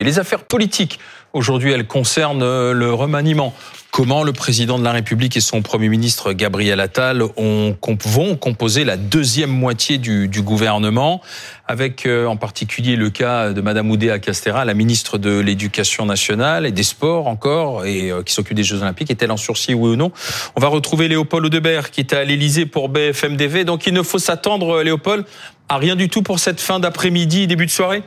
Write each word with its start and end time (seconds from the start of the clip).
Et 0.00 0.04
les 0.04 0.20
affaires 0.20 0.44
politiques, 0.44 1.00
aujourd'hui, 1.32 1.72
elles 1.72 1.88
concernent 1.88 2.44
euh, 2.44 2.72
le 2.72 2.94
remaniement. 2.94 3.52
Comment 3.90 4.22
le 4.22 4.32
président 4.32 4.78
de 4.78 4.84
la 4.84 4.92
République 4.92 5.36
et 5.36 5.40
son 5.40 5.60
Premier 5.60 5.88
ministre 5.88 6.32
Gabriel 6.34 6.78
Attal 6.78 7.20
ont, 7.36 7.76
vont 8.04 8.36
composer 8.36 8.84
la 8.84 8.96
deuxième 8.96 9.50
moitié 9.50 9.98
du, 9.98 10.30
gouvernement, 10.40 11.20
avec 11.66 12.06
euh, 12.06 12.26
en 12.26 12.36
particulier 12.36 12.94
le 12.94 13.10
cas 13.10 13.52
de 13.52 13.60
Madame 13.60 13.90
Oudéa 13.90 14.20
Castera, 14.20 14.64
la 14.64 14.74
ministre 14.74 15.18
de 15.18 15.40
l'Éducation 15.40 16.06
nationale 16.06 16.64
et 16.64 16.70
des 16.70 16.84
Sports 16.84 17.26
encore, 17.26 17.84
et 17.84 18.12
euh, 18.12 18.22
qui 18.22 18.32
s'occupe 18.32 18.54
des 18.54 18.62
Jeux 18.62 18.80
Olympiques. 18.80 19.10
Est-elle 19.10 19.32
en 19.32 19.36
sursis, 19.36 19.74
oui 19.74 19.90
ou 19.90 19.96
non? 19.96 20.12
On 20.54 20.60
va 20.60 20.68
retrouver 20.68 21.08
Léopold 21.08 21.46
Audebert, 21.46 21.90
qui 21.90 22.02
était 22.02 22.18
à 22.18 22.24
l'Élysée 22.24 22.66
pour 22.66 22.88
BFMDV. 22.88 23.64
Donc 23.64 23.88
il 23.88 23.94
ne 23.94 24.02
faut 24.04 24.20
s'attendre, 24.20 24.80
Léopold, 24.80 25.24
à 25.68 25.76
rien 25.76 25.96
du 25.96 26.08
tout 26.08 26.22
pour 26.22 26.38
cette 26.38 26.60
fin 26.60 26.78
d'après-midi, 26.78 27.48
début 27.48 27.66
de 27.66 27.72
soirée? 27.72 28.04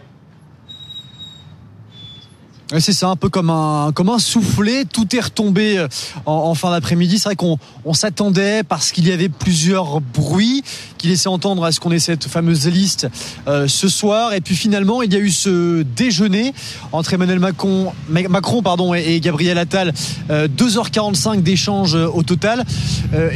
C'est 2.80 2.94
ça, 2.94 3.10
un 3.10 3.16
peu 3.16 3.30
comme 3.30 3.50
un, 3.50 3.92
comme 3.94 4.18
soufflet. 4.20 4.86
Tout 4.86 5.16
est 5.16 5.20
retombé 5.20 5.78
euh, 5.78 5.88
en, 6.26 6.54
fin 6.56 6.72
d'après-midi. 6.72 7.20
C'est 7.20 7.30
vrai 7.30 7.36
qu'on 7.36 7.58
on, 7.84 7.94
s'attendait 7.94 8.64
parce 8.64 8.92
qu'il 8.92 9.08
y 9.08 9.12
avait 9.12 9.30
plusieurs 9.30 10.00
bruits 10.00 10.64
qui 11.02 11.08
laissaient 11.08 11.30
entendre 11.30 11.64
à 11.64 11.72
ce 11.72 11.80
qu'on 11.80 11.92
ait 11.92 12.00
cette 12.00 12.28
fameuse 12.28 12.68
liste 12.68 13.08
euh, 13.48 13.68
ce 13.68 13.90
soir. 13.90 14.34
Et 14.34 14.42
puis 14.42 14.56
finalement, 14.56 15.02
il 15.02 15.14
y 15.14 15.16
a 15.16 15.20
eu 15.20 15.32
ce 15.32 15.82
déjeuner 15.82 16.54
entre 16.92 17.14
Emmanuel 17.14 17.40
Macron, 17.40 18.62
pardon, 18.64 18.94
et, 18.94 19.20
Gabriel 19.20 19.58
Attal. 19.58 19.94
2h45 20.30 21.38
euh, 21.38 21.42
d'échange 21.42 21.96
au 21.96 22.24
total. 22.24 22.64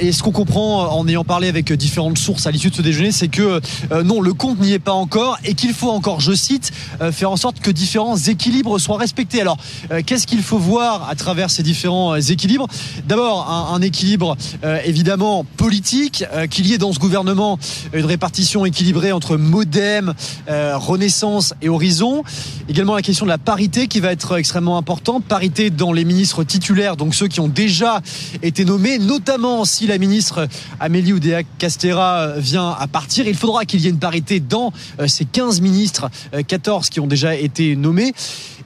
et 0.02 0.12
ce 0.12 0.24
qu'on 0.24 0.32
comprend 0.32 0.96
en 0.98 1.08
ayant 1.08 1.24
parlé 1.24 1.48
avec 1.48 1.72
différentes 1.74 2.18
sources 2.18 2.48
à 2.48 2.52
l'issue 2.52 2.70
de 2.70 2.76
ce 2.76 2.82
déjeuner, 2.82 3.12
c'est 3.12 3.28
que 3.28 3.60
non, 4.04 4.22
le 4.22 4.34
compte 4.34 4.60
n'y 4.60 4.74
est 4.74 4.80
pas 4.80 4.94
encore 4.94 5.38
et 5.44 5.54
qu'il 5.54 5.74
faut 5.74 5.90
encore, 5.90 6.22
je 6.22 6.34
cite, 6.34 6.72
faire 7.12 7.32
en 7.32 7.38
sorte 7.38 7.60
que 7.60 7.72
différents 7.72 8.18
équilibres 8.18 8.80
soient 8.80 8.98
respectés 8.98 9.26
alors, 9.42 9.58
euh, 9.92 10.02
qu'est-ce 10.06 10.28
qu'il 10.28 10.42
faut 10.42 10.58
voir 10.58 11.08
à 11.10 11.16
travers 11.16 11.50
ces 11.50 11.64
différents 11.64 12.14
euh, 12.14 12.20
équilibres? 12.20 12.68
D'abord, 13.08 13.50
un, 13.50 13.82
équilibre 13.82 14.38
euh, 14.64 14.80
évidemment 14.86 15.46
politique, 15.58 16.24
qu'il 16.50 16.66
y 16.68 16.74
ait 16.74 16.78
dans 16.78 16.94
ce 16.94 17.00
gouvernement 17.00 17.55
une 17.94 18.06
répartition 18.06 18.66
équilibrée 18.66 19.12
entre 19.12 19.38
Modem, 19.38 20.14
Renaissance 20.48 21.54
et 21.62 21.70
Horizon. 21.70 22.24
Également 22.70 22.96
la 22.96 23.02
question 23.02 23.26
de 23.26 23.32
la 23.32 23.38
parité 23.38 23.88
qui 23.88 24.00
va 24.00 24.12
être 24.12 24.38
extrêmement 24.38 24.78
importante. 24.78 25.24
Parité 25.26 25.70
dans 25.70 25.94
les 25.94 26.06
ministres 26.06 26.44
titulaires, 26.44 26.98
donc 26.98 27.16
ceux 27.16 27.28
qui 27.28 27.40
ont 27.40 27.48
déjà 27.48 28.02
été 28.42 28.66
nommés, 28.66 29.00
notamment 29.00 29.66
si 29.66 29.88
la 29.88 29.98
ministre 29.98 30.48
Amélie 30.80 31.14
Oudéa 31.14 31.44
Castera 31.58 32.34
vient 32.38 32.70
à 32.70 32.88
partir. 32.88 33.28
Il 33.28 33.36
faudra 33.36 33.66
qu'il 33.66 33.82
y 33.82 33.88
ait 33.88 33.92
une 33.92 34.00
parité 34.00 34.40
dans 34.40 34.72
ces 35.08 35.26
15 35.26 35.62
ministres, 35.62 36.10
14 36.48 36.90
qui 36.90 37.00
ont 37.00 37.08
déjà 37.08 37.36
été 37.36 37.76
nommés. 37.76 38.14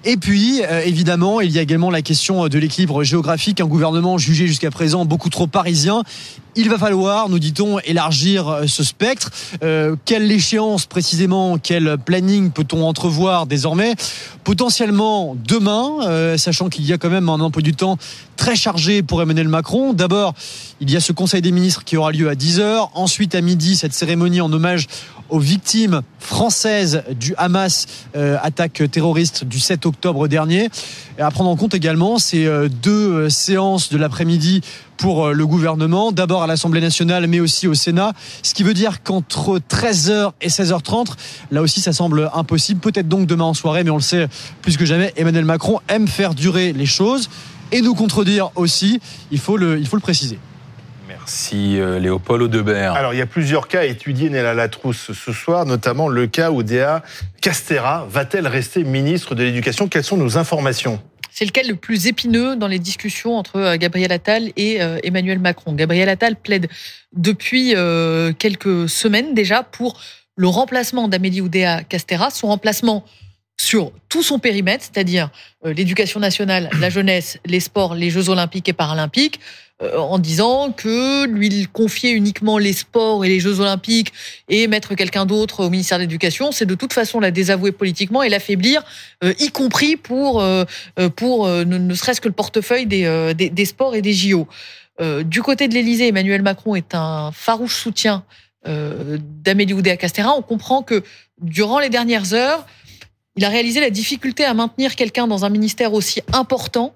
Et 0.06 0.16
puis, 0.16 0.62
euh, 0.64 0.82
évidemment, 0.86 1.42
il 1.42 1.52
y 1.52 1.60
a 1.60 1.62
également 1.62 1.90
la 1.90 2.02
question 2.02 2.48
de 2.48 2.58
l'équilibre 2.58 3.04
géographique. 3.04 3.60
Un 3.60 3.66
gouvernement 3.66 4.18
jugé 4.18 4.48
jusqu'à 4.48 4.72
présent 4.72 5.04
beaucoup 5.04 5.30
trop 5.30 5.46
parisien. 5.46 6.04
Il 6.56 6.70
va 6.70 6.78
falloir, 6.78 7.28
nous 7.28 7.40
dit-on, 7.40 7.80
élargir 7.80 8.48
euh, 8.48 8.68
spectre. 8.84 9.32
Euh, 9.64 9.96
quelle 10.06 10.32
échéance 10.32 10.86
précisément, 10.86 11.58
quel 11.58 11.98
planning 11.98 12.52
peut-on 12.52 12.88
entrevoir 12.88 13.46
désormais? 13.46 13.96
Potentiellement 14.44 15.36
demain, 15.48 16.38
sachant 16.38 16.70
qu'il 16.70 16.86
y 16.86 16.94
a 16.94 16.98
quand 16.98 17.10
même 17.10 17.30
un 17.30 17.40
emploi 17.40 17.62
du 17.62 17.74
temps 17.74 17.98
très 18.40 18.56
chargé 18.56 19.04
pour 19.04 19.22
Emmanuel 19.22 19.50
Macron. 19.50 19.94
D'abord, 19.94 20.34
il 20.80 20.90
y 20.90 20.96
a 20.96 21.02
ce 21.02 21.12
Conseil 21.12 21.42
des 21.42 21.52
ministres 21.52 21.84
qui 21.84 21.98
aura 21.98 22.12
lieu 22.12 22.30
à 22.30 22.36
10h. 22.36 22.90
Ensuite, 22.94 23.36
à 23.36 23.42
midi, 23.42 23.76
cette 23.76 23.94
cérémonie 23.94 24.42
en 24.42 24.52
hommage 24.52 24.88
aux 25.30 25.40
victimes 25.40 26.02
françaises 26.20 27.04
du 27.20 27.34
Hamas, 27.38 27.86
euh, 28.16 28.38
attaque 28.42 28.82
terroriste 28.92 29.44
du 29.44 29.60
7 29.60 29.86
octobre 29.86 30.28
dernier. 30.28 30.70
Et 31.18 31.22
à 31.22 31.30
prendre 31.32 31.50
en 31.50 31.56
compte 31.56 31.74
également 31.74 32.18
ces 32.18 32.46
euh, 32.46 32.70
deux 32.70 33.12
euh, 33.12 33.30
séances 33.30 33.90
de 33.90 33.98
l'après-midi 33.98 34.62
pour 35.00 35.30
le 35.30 35.48
gouvernement, 35.48 36.12
d'abord 36.12 36.44
à 36.44 36.48
l'Assemblée 36.48 36.82
nationale, 36.82 37.26
mais 37.28 37.40
aussi 37.40 37.68
au 37.68 37.74
Sénat. 37.74 38.12
Ce 38.44 38.54
qui 38.54 38.64
veut 38.64 38.74
dire 38.74 39.02
qu'entre 39.02 39.60
13h 39.60 40.34
et 40.42 40.50
16h30, 40.50 41.14
là 41.52 41.62
aussi, 41.62 41.80
ça 41.80 41.94
semble 41.94 42.30
impossible. 42.34 42.82
Peut-être 42.82 43.08
donc 43.08 43.26
demain 43.26 43.46
en 43.46 43.54
soirée, 43.54 43.86
mais 43.86 43.92
on 43.92 43.96
le 43.96 44.02
sait 44.02 44.28
plus 44.62 44.76
que 44.76 44.86
jamais, 44.86 45.14
Emmanuel 45.16 45.46
Macron 45.46 45.80
aime 45.88 46.08
faire 46.08 46.36
durer 46.36 46.74
les 46.74 46.86
choses 46.86 47.30
et 47.72 47.82
nous 47.82 47.96
contredire 47.96 48.52
aussi. 48.56 49.00
Il 49.32 49.40
faut 49.40 49.56
le, 49.56 49.80
il 49.80 49.88
faut 49.88 49.96
le 49.96 50.02
préciser. 50.02 50.38
Merci 51.08 51.80
euh, 51.80 51.98
Léopold 51.98 52.42
Audebert. 52.44 52.94
Alors 52.94 53.14
il 53.14 53.18
y 53.18 53.22
a 53.22 53.26
plusieurs 53.26 53.68
cas 53.68 53.80
à 53.80 53.86
étudier, 53.86 54.30
Néla 54.30 54.54
Latrousse, 54.54 55.12
ce 55.14 55.32
soir, 55.32 55.66
notamment 55.66 56.10
le 56.10 56.28
cas 56.28 56.52
où 56.52 56.62
Déa 56.62 57.04
Castera 57.42 58.06
va-t-elle 58.10 58.48
rester 58.48 58.84
ministre 58.84 59.34
de 59.34 59.44
l'Éducation? 59.44 59.88
Quelles 59.88 60.04
sont 60.04 60.18
nos 60.18 60.38
informations? 60.38 61.00
C'est 61.40 61.46
le 61.46 61.52
cas 61.52 61.64
le 61.64 61.78
plus 61.78 62.08
épineux 62.08 62.58
dans 62.58 62.68
les 62.68 62.80
discussions 62.80 63.38
entre 63.38 63.56
euh, 63.56 63.78
Gabriel 63.78 64.12
Attal 64.12 64.52
et 64.58 64.82
euh, 64.82 65.00
Emmanuel 65.04 65.40
Macron? 65.40 65.72
Gabriel 65.72 66.10
Attal 66.10 66.36
plaide 66.36 66.68
depuis 67.14 67.74
quelques 68.38 68.90
semaines 68.90 69.34
déjà 69.34 69.64
pour 69.64 70.02
le 70.36 70.50
remplacement 70.50 71.08
d'Amélie 71.08 71.40
Oudéa 71.40 71.82
Castera, 71.84 72.30
son 72.30 72.48
remplacement 72.48 73.06
sur 73.60 73.92
tout 74.08 74.24
son 74.24 74.40
périmètre, 74.40 74.84
c'est-à-dire 74.84 75.30
l'éducation 75.64 76.20
nationale, 76.20 76.70
la 76.80 76.90
jeunesse, 76.90 77.38
les 77.46 77.60
sports, 77.60 77.94
les 77.94 78.10
Jeux 78.10 78.30
olympiques 78.30 78.70
et 78.70 78.74
paralympiques, 78.74 79.40
euh, 79.82 79.98
en 79.98 80.20
disant 80.20 80.74
que 80.74 81.26
lui 81.26 81.66
confier 81.72 82.12
uniquement 82.12 82.58
les 82.58 82.74
sports 82.74 83.24
et 83.24 83.30
les 83.30 83.40
Jeux 83.40 83.62
Olympiques 83.62 84.12
et 84.50 84.68
mettre 84.68 84.94
quelqu'un 84.94 85.26
d'autre 85.26 85.64
au 85.64 85.70
ministère 85.70 85.98
de 85.98 86.04
l'Éducation, 86.04 86.52
c'est 86.52 86.66
de 86.66 86.76
toute 86.76 86.92
façon 86.92 87.22
la 87.22 87.32
désavouer 87.32 87.72
politiquement 87.72 88.22
et 88.22 88.28
l'affaiblir, 88.28 88.84
euh, 89.24 89.34
y 89.40 89.52
compris 89.52 89.96
pour 89.96 90.42
euh, 90.42 90.66
pour 91.16 91.48
ne, 91.48 91.94
serait-ce 91.94 92.20
que 92.20 92.28
le 92.28 92.34
portefeuille 92.34 92.88
des, 92.88 93.34
des, 93.34 93.66
sports 93.66 93.96
et 93.96 94.02
des 94.02 94.14
JO. 94.14 94.48
du 95.24 95.42
côté 95.42 95.70
de 95.70 95.74
l'Élysée, 95.74 96.10
Emmanuel 96.10 96.42
Macron 96.42 96.76
est 96.76 96.94
un 96.94 97.32
farouche 97.32 97.76
soutien 97.76 98.24
d'Amélie 98.66 99.74
Oudéa-Castéra. 99.74 100.34
On 100.38 100.42
comprend 100.42 100.84
que 100.84 101.04
durant 101.42 101.80
les 101.80 101.90
dernières 101.90 102.34
heures, 102.34 102.66
il 103.36 103.46
a 103.46 103.50
réalisé 103.50 103.80
la 103.80 103.90
difficulté 103.90 104.44
à 104.46 104.54
maintenir 104.54 104.96
quelqu'un 104.96 105.28
dans 105.28 105.46
un 105.46 105.50
ministère 105.50 105.94
aussi 105.94 106.22
important 106.34 106.94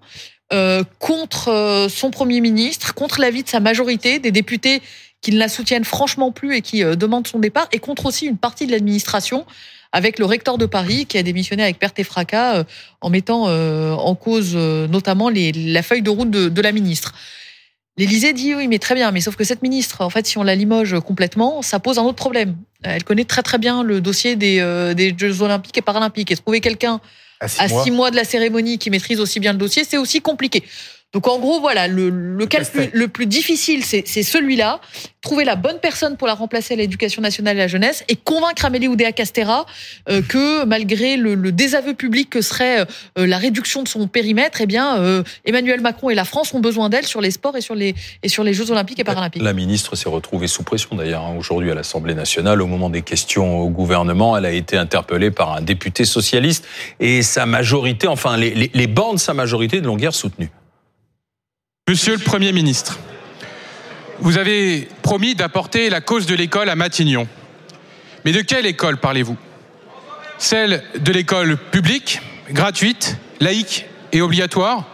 euh, 0.51 0.83
contre 0.99 1.47
euh, 1.47 1.89
son 1.89 2.11
Premier 2.11 2.39
ministre, 2.39 2.93
contre 2.93 3.19
l'avis 3.19 3.43
de 3.43 3.49
sa 3.49 3.59
majorité, 3.59 4.19
des 4.19 4.31
députés 4.31 4.81
qui 5.21 5.31
ne 5.31 5.39
la 5.39 5.47
soutiennent 5.47 5.85
franchement 5.85 6.31
plus 6.31 6.55
et 6.55 6.61
qui 6.61 6.83
euh, 6.83 6.95
demandent 6.95 7.25
son 7.25 7.39
départ, 7.39 7.67
et 7.71 7.79
contre 7.79 8.05
aussi 8.05 8.27
une 8.27 8.37
partie 8.37 8.67
de 8.67 8.71
l'administration, 8.71 9.45
avec 9.91 10.19
le 10.19 10.25
recteur 10.25 10.59
de 10.59 10.65
Paris 10.67 11.05
qui 11.07 11.17
a 11.17 11.23
démissionné 11.23 11.63
avec 11.63 11.79
perte 11.79 11.97
et 11.97 12.03
fracas 12.03 12.65
en 12.99 13.09
mettant 13.11 13.43
en 13.43 14.15
cause 14.15 14.55
notamment 14.55 15.29
la 15.29 15.83
feuille 15.83 16.01
de 16.01 16.09
route 16.09 16.31
de, 16.31 16.61
la 16.61 16.71
ministre. 16.71 17.13
L'Élysée 17.97 18.33
dit 18.33 18.55
oui, 18.55 18.67
mais 18.67 18.79
très 18.79 18.95
bien, 18.95 19.11
mais 19.11 19.21
sauf 19.21 19.35
que 19.35 19.43
cette 19.43 19.61
ministre, 19.61 20.01
en 20.01 20.09
fait, 20.09 20.25
si 20.25 20.37
on 20.37 20.43
la 20.43 20.55
limoge 20.55 20.99
complètement, 21.01 21.61
ça 21.61 21.79
pose 21.79 21.99
un 21.99 22.03
autre 22.03 22.15
problème. 22.15 22.55
Elle 22.81 23.03
connaît 23.03 23.25
très 23.25 23.43
très 23.43 23.59
bien 23.59 23.83
le 23.83 24.01
dossier 24.01 24.35
des, 24.35 24.93
des 24.95 25.13
Jeux 25.15 25.41
Olympiques 25.41 25.77
et 25.77 25.81
Paralympiques. 25.81 26.31
Et 26.31 26.35
trouver 26.35 26.59
quelqu'un 26.59 26.99
à 27.39 27.47
six, 27.47 27.91
mois. 27.91 28.11
de 28.11 28.15
la 28.15 28.23
cérémonie 28.23 28.77
qui 28.77 28.89
maîtrise 28.89 29.19
aussi 29.19 29.39
bien 29.39 29.51
le 29.51 29.59
dossier, 29.59 29.83
c'est 29.83 29.97
aussi 29.97 30.21
compliqué. 30.21 30.63
Donc 31.13 31.27
en 31.27 31.37
gros, 31.37 31.59
voilà, 31.59 31.87
le, 31.87 32.09
le 32.09 32.45
cas 32.47 32.61
le 32.91 33.07
plus, 33.07 33.27
difficile, 33.27 33.85
c'est 33.85 34.23
celui-là. 34.23 34.81
Trouver 35.21 35.45
la 35.45 35.55
bonne 35.55 35.77
personne 35.79 36.17
pour 36.17 36.27
la 36.27 36.33
remplacer 36.33 36.73
à 36.73 36.77
l'éducation 36.77 37.21
nationale 37.21 37.55
et 37.55 37.59
à 37.59 37.63
la 37.63 37.67
jeunesse 37.67 38.03
et 38.09 38.15
convaincre 38.15 38.65
Amélie 38.65 38.87
Oudéa 38.87 39.11
Castera 39.11 39.67
euh, 40.09 40.21
que 40.21 40.65
malgré 40.65 41.15
le, 41.15 41.51
désaveu 41.51 41.93
public 41.93 42.31
que 42.31 42.41
serait 42.41 42.81
euh, 42.81 43.27
la 43.27 43.37
réduction 43.37 43.83
de 43.83 43.87
son 43.87 44.07
périmètre, 44.07 44.59
eh 44.59 44.65
bien 44.65 44.97
euh, 44.97 45.23
Emmanuel 45.45 45.81
Macron 45.81 46.09
et 46.09 46.15
la 46.15 46.25
France 46.25 46.53
ont 46.55 46.59
besoin 46.59 46.89
d'elle 46.89 47.05
sur 47.05 47.21
les 47.21 47.31
sports 47.31 47.55
et 47.55 47.61
sur 47.61 47.75
les, 47.75 47.93
et 48.23 48.27
sur 48.27 48.43
les 48.43 48.53
Jeux 48.53 48.71
olympiques 48.71 48.99
et 48.99 49.03
paralympiques. 49.03 49.43
La 49.43 49.53
ministre 49.53 49.95
s'est 49.95 50.09
retrouvée 50.09 50.47
sous 50.47 50.63
pression 50.63 50.95
d'ailleurs 50.95 51.23
hein, 51.23 51.35
aujourd'hui 51.37 51.71
à 51.71 51.75
l'Assemblée 51.75 52.15
nationale 52.15 52.61
au 52.61 52.67
moment 52.67 52.89
des 52.89 53.03
questions 53.03 53.59
au 53.59 53.69
gouvernement. 53.69 54.35
Elle 54.35 54.45
a 54.45 54.51
été 54.51 54.77
interpellée 54.77 55.31
par 55.31 55.53
un 55.53 55.61
député 55.61 56.05
socialiste 56.05 56.65
et 56.99 57.21
sa 57.21 57.45
majorité, 57.45 58.07
enfin 58.07 58.35
les, 58.35 58.53
les, 58.55 58.71
les 58.73 58.87
bancs 58.87 59.13
de 59.13 59.19
sa 59.19 59.35
majorité 59.35 59.79
de 59.79 59.85
longueur 59.85 60.15
soutenue. 60.15 60.49
Monsieur 61.89 62.13
le 62.13 62.19
Premier 62.19 62.53
ministre, 62.53 62.97
vous 64.19 64.37
avez 64.37 64.87
promis 65.01 65.35
d'apporter 65.35 65.89
la 65.89 65.99
cause 65.99 66.25
de 66.25 66.33
l'école 66.33 66.69
à 66.69 66.75
Matignon. 66.77 67.27
Mais 68.23 68.31
de 68.31 68.39
quelle 68.39 68.65
école 68.65 68.95
parlez-vous? 68.95 69.35
Celle 70.37 70.81
de 70.97 71.11
l'école 71.11 71.57
publique, 71.57 72.21
gratuite, 72.51 73.17
laïque 73.41 73.85
et 74.13 74.21
obligatoire 74.21 74.85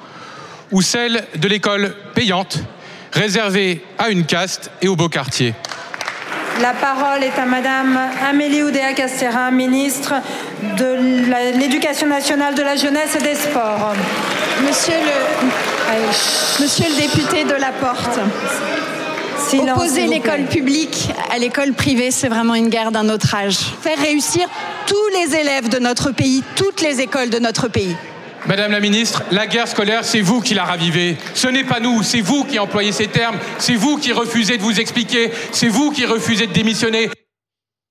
Ou 0.72 0.82
celle 0.82 1.26
de 1.36 1.48
l'école 1.48 1.94
payante, 2.16 2.58
réservée 3.12 3.84
à 4.00 4.10
une 4.10 4.26
caste 4.26 4.72
et 4.82 4.88
au 4.88 4.96
beau 4.96 5.10
quartier? 5.10 5.54
La 6.60 6.74
parole 6.74 7.24
est 7.24 7.38
à 7.40 7.46
Madame 7.46 8.00
Amélie 8.28 8.64
Oudéa 8.64 8.94
Castera, 8.94 9.52
ministre 9.52 10.16
de 10.76 11.56
l'Éducation 11.58 12.08
nationale, 12.08 12.56
de 12.56 12.64
la 12.64 12.76
jeunesse 12.76 13.16
et 13.16 13.24
des 13.24 13.36
sports. 13.36 13.94
Monsieur 14.68 14.94
le, 14.94 15.48
Monsieur 16.60 16.86
le 16.88 17.02
député 17.02 17.46
de 17.46 17.60
la 17.60 17.72
Porte. 17.72 18.20
Silence, 19.40 19.78
Opposer 19.78 20.06
l'école 20.06 20.44
publique 20.46 21.10
à 21.32 21.40
l'école 21.40 21.74
privée, 21.74 22.12
c'est 22.12 22.28
vraiment 22.28 22.54
une 22.54 22.70
guerre 22.70 22.92
d'un 22.92 23.10
autre 23.10 23.34
âge. 23.34 23.58
Faire 23.82 23.98
réussir 23.98 24.48
tous 24.86 25.08
les 25.18 25.36
élèves 25.36 25.70
de 25.70 25.80
notre 25.80 26.12
pays, 26.12 26.44
toutes 26.56 26.82
les 26.82 27.02
écoles 27.02 27.32
de 27.32 27.40
notre 27.40 27.70
pays. 27.70 27.96
Madame 28.46 28.72
la 28.72 28.80
ministre, 28.80 29.24
la 29.32 29.48
guerre 29.48 29.68
scolaire, 29.68 30.06
c'est 30.06 30.22
vous 30.22 30.42
qui 30.42 30.54
la 30.54 30.64
ravivez. 30.64 31.18
Ce 31.34 31.48
n'est 31.48 31.64
pas 31.64 31.80
nous, 31.80 32.04
c'est 32.04 32.22
vous 32.22 32.44
qui 32.44 32.60
employez 32.60 32.92
ces 32.92 33.08
termes, 33.08 33.38
c'est 33.58 33.76
vous 33.76 33.98
qui 33.98 34.12
refusez 34.12 34.58
de 34.58 34.62
vous 34.62 34.80
expliquer, 34.80 35.32
c'est 35.52 35.70
vous 35.70 35.90
qui 35.90 36.06
refusez 36.06 36.46
de 36.46 36.54
démissionner. 36.54 37.10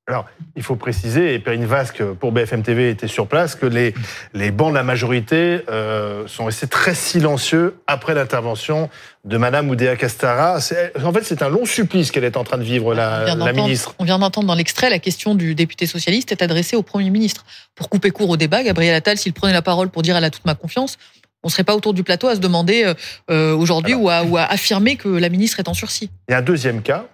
Alors, 0.09 0.25
il 0.57 0.63
faut 0.63 0.77
préciser, 0.77 1.35
et 1.35 1.39
Perrine 1.39 1.67
Vasque 1.67 2.03
pour 2.03 2.33
BFM 2.33 2.63
TV 2.63 2.89
était 2.89 3.09
sur 3.09 3.27
place, 3.27 3.55
que 3.55 3.67
les, 3.67 3.93
les 4.33 4.51
bancs 4.51 4.71
de 4.71 4.75
la 4.75 4.83
majorité 4.83 5.61
euh, 5.69 6.27
sont 6.27 6.47
restés 6.47 6.67
très 6.67 6.95
silencieux 6.95 7.77
après 7.87 8.15
l'intervention 8.15 8.89
de 9.27 9.37
Madame 9.37 9.69
Oudéa 9.69 9.97
Castara. 9.97 10.61
En 11.05 11.13
fait, 11.13 11.25
c'est 11.25 11.43
un 11.43 11.51
long 11.51 11.67
supplice 11.67 12.11
qu'elle 12.11 12.25
est 12.25 12.39
en 12.39 12.45
train 12.45 12.57
de 12.57 12.63
vivre, 12.63 12.95
la, 12.95 13.35
la 13.35 13.53
ministre. 13.53 13.95
On 13.99 14.05
vient 14.05 14.19
d'entendre 14.19 14.47
dans 14.47 14.55
l'extrait 14.55 14.89
la 14.89 14.99
question 14.99 15.35
du 15.35 15.55
député 15.55 15.87
socialiste 15.87 16.33
est 16.33 16.41
adressée 16.41 16.75
au 16.75 16.83
Premier 16.83 17.11
ministre. 17.11 17.45
Pour 17.75 17.91
couper 17.91 18.11
court 18.11 18.31
au 18.31 18.39
débat, 18.39 18.63
Gabriel 18.63 18.95
Attal, 18.95 19.19
s'il 19.19 19.35
prenait 19.35 19.53
la 19.53 19.61
parole 19.61 19.91
pour 19.91 20.01
dire 20.01 20.17
elle 20.17 20.25
a 20.25 20.31
toute 20.31 20.47
ma 20.47 20.55
confiance, 20.55 20.97
on 21.43 21.51
serait 21.51 21.65
pas 21.65 21.77
autour 21.77 21.93
du 21.93 22.03
plateau 22.03 22.29
à 22.29 22.35
se 22.35 22.41
demander 22.41 22.85
euh, 22.85 22.95
euh, 23.31 23.55
aujourd'hui 23.55 23.95
ou 23.95 24.07
ou 24.07 24.37
à 24.39 24.45
affirmer 24.45 24.97
que 24.97 25.09
la 25.09 25.29
ministre 25.29 25.61
est 25.61 25.69
en 25.69 25.75
sursis. 25.75 26.09
Il 26.29 26.33
y 26.33 26.35
a 26.35 26.39
un 26.39 26.43
deuxième 26.43 26.81
cas, 26.81 27.05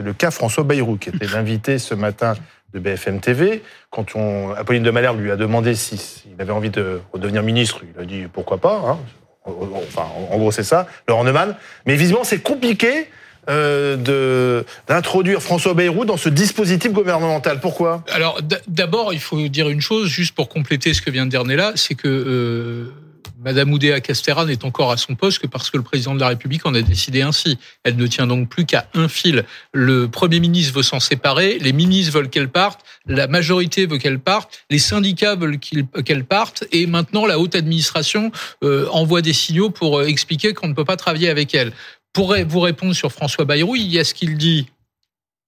c'est 0.00 0.06
le 0.06 0.14
cas 0.14 0.30
François 0.30 0.64
Bayrou, 0.64 0.96
qui 0.96 1.10
était 1.10 1.26
l'invité 1.26 1.78
ce 1.78 1.92
matin 1.94 2.32
de 2.72 2.78
BFM 2.78 3.20
TV. 3.20 3.62
Quand 3.90 4.16
on, 4.16 4.50
Apolline 4.52 4.82
de 4.82 4.90
Malherbe 4.90 5.20
lui 5.20 5.30
a 5.30 5.36
demandé 5.36 5.74
s'il 5.74 6.00
avait 6.38 6.52
envie 6.52 6.70
de 6.70 7.00
redevenir 7.12 7.42
ministre, 7.42 7.82
il 7.94 8.00
a 8.00 8.06
dit 8.06 8.22
pourquoi 8.32 8.56
pas. 8.58 8.80
hein. 8.86 8.98
Enfin, 9.44 10.06
en 10.30 10.38
gros, 10.38 10.52
c'est 10.52 10.62
ça, 10.62 10.86
Laurent 11.06 11.24
Neumann. 11.24 11.54
Mais 11.86 11.96
visiblement, 11.96 12.24
c'est 12.24 12.40
compliqué 12.40 13.08
euh, 13.50 14.62
d'introduire 14.88 15.42
François 15.42 15.74
Bayrou 15.74 16.06
dans 16.06 16.16
ce 16.16 16.30
dispositif 16.30 16.92
gouvernemental. 16.92 17.60
Pourquoi? 17.60 18.02
Alors 18.10 18.40
d'abord, 18.68 19.12
il 19.12 19.20
faut 19.20 19.48
dire 19.48 19.68
une 19.68 19.80
chose, 19.82 20.08
juste 20.08 20.34
pour 20.34 20.48
compléter 20.48 20.94
ce 20.94 21.02
que 21.02 21.10
vient 21.10 21.26
de 21.26 21.30
dire 21.30 21.44
Nella, 21.44 21.72
c'est 21.74 21.94
que 21.94 22.08
euh, 22.08 22.92
Madame 23.42 23.72
Oudéa 23.72 24.00
Castera 24.00 24.44
n'est 24.44 24.66
encore 24.66 24.92
à 24.92 24.98
son 24.98 25.14
poste 25.14 25.38
que 25.38 25.46
parce 25.46 25.70
que 25.70 25.78
le 25.78 25.82
président 25.82 26.14
de 26.14 26.20
la 26.20 26.28
République 26.28 26.66
en 26.66 26.74
a 26.74 26.82
décidé 26.82 27.22
ainsi. 27.22 27.58
Elle 27.84 27.96
ne 27.96 28.06
tient 28.06 28.26
donc 28.26 28.50
plus 28.50 28.66
qu'à 28.66 28.86
un 28.92 29.08
fil. 29.08 29.46
Le 29.72 30.08
Premier 30.08 30.40
ministre 30.40 30.74
veut 30.74 30.82
s'en 30.82 31.00
séparer, 31.00 31.58
les 31.58 31.72
ministres 31.72 32.12
veulent 32.12 32.28
qu'elle 32.28 32.50
parte, 32.50 32.80
la 33.06 33.28
majorité 33.28 33.86
veut 33.86 33.96
qu'elle 33.96 34.18
parte, 34.18 34.62
les 34.68 34.78
syndicats 34.78 35.36
veulent 35.36 35.58
qu'il- 35.58 35.86
qu'elle 36.04 36.24
parte, 36.24 36.64
et 36.70 36.86
maintenant 36.86 37.24
la 37.24 37.38
haute 37.38 37.54
administration 37.54 38.30
euh, 38.62 38.86
envoie 38.90 39.22
des 39.22 39.32
signaux 39.32 39.70
pour 39.70 40.00
euh, 40.00 40.04
expliquer 40.06 40.52
qu'on 40.52 40.68
ne 40.68 40.74
peut 40.74 40.84
pas 40.84 40.96
travailler 40.98 41.30
avec 41.30 41.54
elle. 41.54 41.72
Pour 42.12 42.36
vous 42.46 42.60
répondre 42.60 42.92
sur 42.94 43.10
François 43.10 43.46
Bayrou, 43.46 43.74
il 43.74 43.86
y 43.86 43.98
a 43.98 44.04
ce 44.04 44.12
qu'il 44.12 44.36
dit 44.36 44.66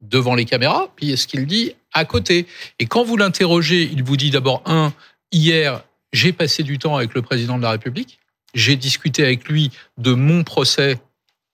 devant 0.01 0.35
les 0.35 0.47
caméras, 0.47 0.89
puis 0.97 1.07
il 1.07 1.11
y 1.11 1.13
a 1.13 1.17
ce 1.19 1.27
qu'il 1.27 1.45
dit 1.47 1.75
à 1.93 2.07
côté. 2.07 2.47
Et 2.79 2.87
quand 2.87 3.05
vous 3.05 3.19
l'interrogez, 3.19 3.91
il 3.93 4.03
vous 4.03 4.17
dit 4.17 4.31
d'abord, 4.31 4.63
un, 4.65 4.95
hier, 5.31 5.85
j'ai 6.13 6.33
passé 6.33 6.63
du 6.63 6.79
temps 6.79 6.97
avec 6.97 7.15
le 7.15 7.23
président 7.23 7.57
de 7.57 7.63
la 7.63 7.71
République, 7.71 8.19
j'ai 8.55 8.77
discuté 8.77 9.25
avec 9.25 9.49
lui 9.49 9.71
de 9.99 10.13
mon 10.13 10.45
procès 10.45 10.99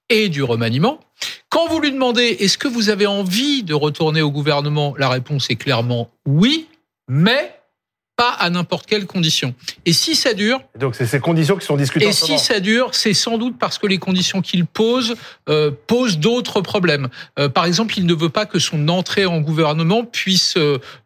et 0.08 0.28
du 0.28 0.42
remaniement. 0.42 1.00
Quand 1.48 1.68
vous 1.68 1.80
lui 1.80 1.92
demandez, 1.92 2.36
est-ce 2.40 2.58
que 2.58 2.68
vous 2.68 2.90
avez 2.90 3.06
envie 3.06 3.62
de 3.62 3.74
retourner 3.74 4.22
au 4.22 4.30
gouvernement, 4.30 4.94
la 4.96 5.08
réponse 5.08 5.50
est 5.50 5.56
clairement 5.56 6.10
oui, 6.26 6.68
mais 7.08 7.57
pas 8.18 8.30
à 8.30 8.50
n'importe 8.50 8.86
quelle 8.86 9.06
condition. 9.06 9.54
Et 9.86 9.92
si 9.92 10.16
ça 10.16 10.34
dure, 10.34 10.60
Et 10.74 10.78
Donc, 10.80 10.96
c'est 10.96 11.06
ces 11.06 11.20
conditions 11.20 11.56
qui 11.56 11.64
sont 11.64 11.76
discutées 11.76 12.08
et 12.08 12.12
si 12.12 12.32
moment. 12.32 12.38
ça 12.38 12.58
dure, 12.58 12.88
c'est 12.92 13.14
sans 13.14 13.38
doute 13.38 13.56
parce 13.60 13.78
que 13.78 13.86
les 13.86 13.98
conditions 13.98 14.42
qu'il 14.42 14.66
pose 14.66 15.14
euh, 15.48 15.70
posent 15.86 16.18
d'autres 16.18 16.60
problèmes. 16.60 17.08
Euh, 17.38 17.48
par 17.48 17.64
exemple, 17.64 17.94
il 17.96 18.06
ne 18.06 18.14
veut 18.14 18.28
pas 18.28 18.44
que 18.44 18.58
son 18.58 18.88
entrée 18.88 19.24
en 19.24 19.40
gouvernement 19.40 20.04
puisse 20.04 20.56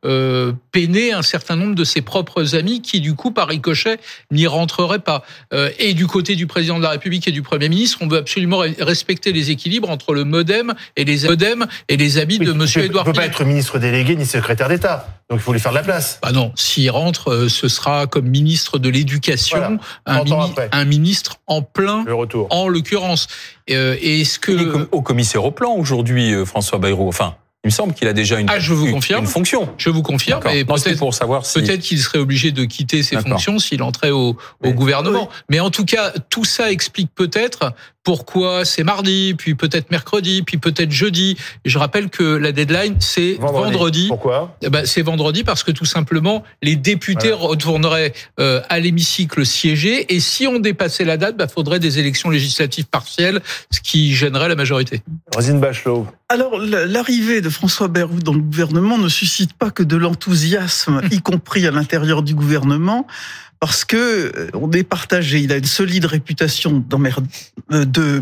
euh, 0.05 0.53
peiner 0.73 1.13
un 1.13 1.21
certain 1.21 1.55
nombre 1.57 1.75
de 1.75 1.85
ses 1.85 2.01
propres 2.01 2.55
amis 2.55 2.81
qui, 2.81 3.01
du 3.03 3.15
coup, 3.15 3.31
par 3.31 3.49
ricochet, 3.49 3.99
n'y 4.31 4.47
rentreraient 4.47 4.99
pas. 4.99 5.23
Et 5.79 5.93
du 5.93 6.07
côté 6.07 6.35
du 6.35 6.47
président 6.47 6.79
de 6.79 6.83
la 6.83 6.91
République 6.91 7.29
et 7.29 7.33
du 7.33 7.43
Premier 7.43 7.69
ministre, 7.69 7.99
on 8.01 8.09
veut 8.09 8.19
absolument 8.19 8.65
re- 8.65 8.83
respecter 8.83 9.33
les 9.33 9.51
équilibres 9.51 9.91
entre 9.91 10.15
le 10.15 10.25
MoDem 10.25 10.73
et 10.97 11.05
les 11.05 11.25
MoDem 11.27 11.67
et 11.91 11.99
les 11.99 12.17
habits 12.17 12.39
Oui, 12.41 12.47
de 12.47 12.53
Monsieur 12.53 12.85
Édouard 12.85 13.05
Il 13.05 13.09
ne 13.11 13.13
peut 13.15 13.21
pas 13.21 13.27
être 13.27 13.45
ministre 13.45 13.79
délégué 13.79 14.17
ni 14.17 14.25
secrétaire 14.25 14.71
d'État. 14.71 15.21
Donc, 15.29 15.41
il 15.41 15.43
faut 15.43 15.53
lui 15.53 15.61
faire 15.61 15.73
de 15.73 15.77
la 15.77 15.83
place. 15.83 16.19
Bah 16.23 16.33
non, 16.33 16.53
s'il 16.57 16.91
rentre, 16.91 17.02
euh, 17.33 17.49
ce 17.49 17.69
sera 17.69 18.07
comme 18.07 18.27
ministre 18.29 18.79
de 18.79 18.89
l'Éducation, 18.89 19.59
Voilà, 19.59 19.79
un, 20.07 20.15
30 20.25 20.33
ans 20.33 20.39
mini- 20.43 20.51
après. 20.51 20.69
un 20.73 20.85
ministre 20.85 21.37
en 21.47 21.63
plein 21.63 22.05
Le 22.05 22.15
retour. 22.15 22.47
en 22.51 22.69
l'occurrence. 22.69 23.27
Euh, 23.71 23.97
et 24.01 24.21
est-ce 24.21 24.39
que 24.39 24.53
Il 24.53 24.63
est 24.63 24.67
com- 24.71 24.89
au 24.93 25.03
commissaire 25.03 25.45
au 25.45 25.51
plan 25.51 25.73
aujourd'hui, 25.73 26.33
euh, 26.35 26.45
François 26.45 26.79
Bayrou. 26.79 27.09
Enfin, 27.09 27.37
il 27.65 27.69
me 27.69 27.73
semble 27.73 27.95
qu'il 27.95 28.09
a 28.09 28.13
déjà 28.13 28.41
une, 28.41 28.51
Ah, 28.51 28.59
je 28.59 28.73
vous 28.75 28.91
confirme. 28.91 29.21
une 29.25 29.31
fonction. 29.31 29.69
je 29.79 29.89
vous 29.89 30.03
confirme, 30.03 30.41
et 30.53 30.65
peut-être 30.65 30.99
pour 30.99 31.15
savoir 31.15 31.47
si. 31.47 31.61
peut-être 31.61 31.81
qu'il 31.81 32.01
serait 32.01 32.19
obligé 32.19 32.51
de 32.51 32.65
quitter 32.65 33.03
ses 33.05 33.17
fonctions 33.21 33.59
s'il 33.61 33.83
entrait 33.85 34.11
au, 34.11 34.31
au 34.31 34.37
Mais- 34.65 34.73
gouvernement. 34.73 35.29
Mais 35.49 35.61
en 35.61 35.71
tout 35.71 35.85
cas, 35.85 36.13
tout 36.29 36.45
ça 36.45 36.73
explique 36.73 37.11
peut-être 37.15 37.73
pourquoi 38.05 38.65
c'est 38.65 38.83
mardi, 38.85 39.35
puis 39.37 39.55
peut-être 39.55 39.91
mercredi, 39.91 40.43
puis 40.43 40.59
peut-être 40.59 40.91
jeudi. 40.91 41.37
Et 41.65 41.71
je 41.71 41.79
rappelle 41.79 42.11
que 42.11 42.23
la 42.37 42.53
deadline 42.53 42.97
c'est 43.01 43.35
vendredi. 43.39 44.07
Pourquoi 44.09 44.57
Eh 44.63 44.71
ben, 44.71 44.85
c'est 44.87 45.03
vendredi 45.03 45.45
parce 45.45 45.63
que 45.63 45.71
tout 45.71 45.85
simplement 45.85 46.43
les 46.63 46.77
députés 46.77 47.33
retourneraient 47.33 48.13
euh, 48.41 48.61
à 48.69 48.79
l'hémicycle 48.81 49.47
siéger 49.47 50.13
et 50.15 50.21
si 50.21 50.47
on 50.47 50.59
dépassait 50.59 51.05
la 51.05 51.17
date, 51.17 51.37
il 51.39 51.47
faudrait 51.49 51.79
des 51.79 51.99
élections 51.99 52.31
législatives 52.31 52.87
partielles, 52.87 53.41
ce 53.71 53.81
qui 53.81 54.15
gênerait 54.15 54.49
la 54.49 54.57
majorité. 54.57 55.03
Rosine 55.35 55.61
Bachelot. 55.61 56.07
Alors, 56.29 56.59
la- 56.59 56.87
l'arrivée 56.87 57.41
de 57.41 57.51
François 57.51 57.89
Bayrou 57.89 58.19
dans 58.21 58.33
le 58.33 58.41
gouvernement 58.41 58.99
ne 58.99 59.09
suscite 59.09 59.53
pas 59.53 59.71
que 59.71 59.83
de 59.83 59.97
l'enthousiasme, 59.97 61.03
y 61.11 61.21
compris 61.21 61.67
à 61.67 61.71
l'intérieur 61.71 62.23
du 62.23 62.35
gouvernement, 62.35 63.07
parce 63.63 63.85
que 63.85 63.97
euh, 63.97 64.51
on 64.55 64.73
est 64.73 64.83
partagé. 64.83 65.39
Il 65.39 65.53
a 65.53 65.57
une 65.57 65.65
solide 65.65 66.07
réputation 66.07 66.85
d'emmerde, 66.89 67.25
euh, 67.71 67.85
de, 67.85 68.21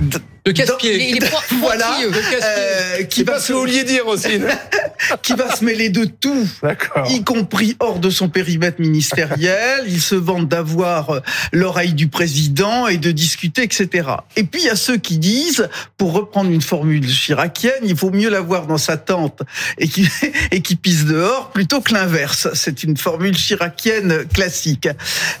De 0.00 0.20
casse-pied. 0.52 0.94
Il 0.94 1.00
est, 1.02 1.10
il 1.10 1.16
est 1.24 1.28
point- 1.30 1.40
Voilà. 1.60 1.96
casse-pied. 2.00 2.38
euh, 2.42 3.02
qui 3.04 3.22
va 3.24 3.38
se, 3.40 3.52
vouliez 3.52 3.84
dire, 3.84 4.04
Rosine 4.04 4.46
qui 5.22 5.32
va 5.34 5.54
se 5.54 5.64
mêler 5.64 5.88
de 5.90 6.04
tout. 6.04 6.46
D'accord. 6.62 7.06
y 7.10 7.22
compris 7.24 7.76
hors 7.80 7.98
de 7.98 8.10
son 8.10 8.28
périmètre 8.28 8.80
ministériel. 8.80 9.84
Il 9.86 10.00
se 10.00 10.14
vante 10.14 10.48
d'avoir 10.48 11.10
euh, 11.10 11.20
l'oreille 11.52 11.92
du 11.94 12.08
président 12.08 12.86
et 12.88 12.96
de 12.98 13.10
discuter, 13.10 13.62
etc. 13.62 14.08
Et 14.36 14.44
puis 14.44 14.62
il 14.62 14.66
y 14.66 14.70
a 14.70 14.76
ceux 14.76 14.96
qui 14.96 15.18
disent, 15.18 15.68
pour 15.96 16.12
reprendre 16.12 16.50
une 16.50 16.62
formule 16.62 17.06
chiracienne, 17.06 17.72
il 17.84 17.96
faut 17.96 18.10
mieux 18.10 18.28
l'avoir 18.30 18.66
dans 18.66 18.78
sa 18.78 18.96
tente 18.96 19.40
et 19.78 19.88
qui 19.88 20.08
et 20.52 20.60
qui 20.62 20.76
pisse 20.76 21.04
dehors 21.04 21.50
plutôt 21.50 21.80
que 21.80 21.92
l'inverse. 21.94 22.48
C'est 22.54 22.82
une 22.82 22.96
formule 22.96 23.36
chiracienne 23.36 24.24
classique. 24.32 24.88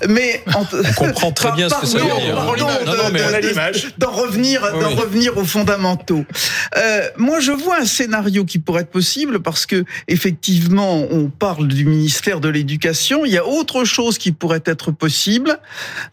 Mais 0.08 0.42
en- 0.54 0.66
On 0.72 0.92
comprend 0.92 1.32
très 1.32 1.52
bien 1.52 1.68
ce 1.68 1.74
que 1.76 1.86
ça 1.86 1.98
veut 1.98 2.04
dire. 2.04 2.34
d'en 3.98 4.10
revenir, 4.10 4.60
Oui, 4.74 4.87
d'en 4.88 5.02
revenir 5.02 5.36
aux 5.36 5.44
fondamentaux. 5.44 6.24
Euh, 6.76 7.08
moi, 7.16 7.40
je 7.40 7.52
vois 7.52 7.80
un 7.80 7.84
scénario 7.84 8.44
qui 8.44 8.58
pourrait 8.58 8.82
être 8.82 8.90
possible 8.90 9.40
parce 9.40 9.66
que 9.66 9.84
effectivement, 10.06 11.06
on 11.10 11.28
parle 11.28 11.68
du 11.68 11.84
ministère 11.84 12.40
de 12.40 12.48
l'Éducation. 12.48 13.24
Il 13.24 13.32
y 13.32 13.38
a 13.38 13.46
autre 13.46 13.84
chose 13.84 14.18
qui 14.18 14.32
pourrait 14.32 14.62
être 14.64 14.90
possible, 14.90 15.58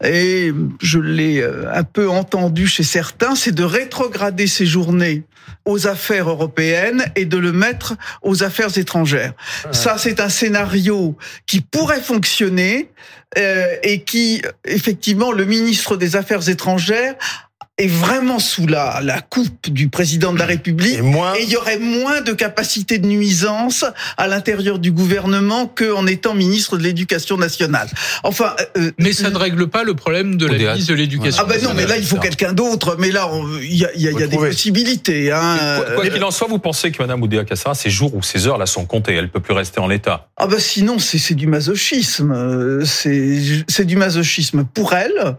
et 0.03 0.51
je 0.82 1.00
l'ai 1.00 1.41
euh, 1.41 1.72
un 1.74 1.84
peu 1.84 2.10
entendu 2.10 2.67
chez 2.67 2.84
certains, 2.84 3.36
c'est 3.36 3.53
de 3.53 3.63
rétrograder 3.63 4.48
ces 4.48 4.65
journées 4.65 5.24
aux 5.65 5.88
affaires 5.88 6.29
européennes 6.29 7.05
et 7.15 7.25
de 7.25 7.38
le 7.38 7.51
mettre 7.51 7.96
aux 8.22 8.44
affaires 8.44 8.77
étrangères. 8.77 9.34
Ça, 9.72 9.98
c'est 9.98 10.20
un 10.20 10.29
scénario 10.29 11.15
qui 11.48 11.62
pourrait 11.62 12.01
fonctionner 12.01 12.91
euh, 13.38 13.75
et 13.84 14.03
qui, 14.03 14.41
effectivement, 14.65 15.32
le 15.32 15.46
ministre 15.46 15.98
des 15.98 16.15
Affaires 16.15 16.48
étrangères 16.48 17.15
est 17.77 17.88
vraiment 17.88 18.39
sous 18.39 18.67
la, 18.67 19.01
la 19.03 19.20
coupe 19.20 19.70
du 19.70 19.89
président 19.89 20.32
de 20.32 20.39
la 20.39 20.46
République. 20.46 20.98
Et 20.98 21.01
moins. 21.01 21.34
Et 21.36 21.44
il 21.44 21.50
y 21.50 21.58
aurait 21.58 21.77
moins 21.77 22.22
de 22.22 22.32
capacité 22.32 23.00
de 23.00 23.05
nuisance 23.08 23.84
à 24.15 24.27
l'intérieur 24.27 24.79
du 24.79 24.94
gouvernement 24.94 25.67
qu'en 25.67 26.08
étant 26.08 26.34
ministre 26.36 26.77
de 26.77 26.84
l'Éducation 26.84 27.36
nationale. 27.38 27.89
Enfin, 28.24 28.55
euh, 28.77 28.91
Mais 28.98 29.12
ça 29.12 29.29
ne 29.29 29.38
règle 29.38 29.67
pas 29.67 29.84
le 29.84 29.94
problème 29.94 30.38
de 30.38 30.46
la 30.46 30.58
ministre 30.58 30.91
de 30.94 30.98
l'Éducation. 30.98 31.44
ah 31.46 31.50
ben 31.50 31.62
non, 31.62 31.74
mais 31.75 31.86
là 31.86 31.98
il 31.98 32.05
faut 32.05 32.15
quelqu'un 32.17 32.53
d'autre. 32.53 32.96
Mais 32.98 33.12
là, 33.12 33.29
il 33.62 33.75
y 33.75 33.84
a, 33.86 33.89
il 33.94 34.01
y 34.01 34.08
a- 34.08 34.12
il 34.12 34.20
y 34.20 34.24
a 34.24 34.27
des 34.27 34.38
possibilités. 34.38 35.34
Hein. 35.34 35.58
Quoi- 35.77 35.96
Quoi 35.96 36.05
Euh, 36.05 36.10
qu'il 36.10 36.24
en 36.24 36.32
soit, 36.32 36.48
vous 36.48 36.60
pensez 36.60 36.91
que 36.91 37.03
Mme 37.03 37.22
Oudéa 37.24 37.44
Castara, 37.44 37.75
ses 37.75 37.89
jours 37.89 38.15
ou 38.15 38.24
ses 38.24 38.48
heures 38.48 38.58
là 38.58 38.67
sont 38.67 38.86
comptés. 38.86 39.13
Elle 39.15 39.29
peut 39.29 39.41
plus 39.41 39.53
rester 39.53 39.82
en 39.82 39.88
l'état? 39.88 40.29
Ah 40.38 40.48
bah 40.48 40.60
sinon 40.60 40.98
c'est 40.98 41.17
c'est 41.17 41.36
du 41.36 41.48
masochisme, 41.48 42.32
Euh, 42.32 42.86
c'est 42.86 43.41
c'est 43.67 43.86
du 43.86 43.98
masochisme 43.98 44.63
pour 44.63 44.94
elle 44.94 45.36